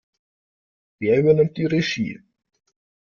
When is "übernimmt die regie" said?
1.19-2.23